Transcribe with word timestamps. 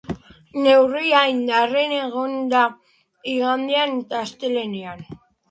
Neurria 0.61 1.19
indarrean 1.33 1.93
egongo 1.97 2.33
da 2.55 2.63
igandean 3.35 3.95
eta 4.01 4.25
astelehenean. 4.25 5.07